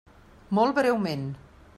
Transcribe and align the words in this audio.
Molt 0.59 0.75
breument. 0.79 1.29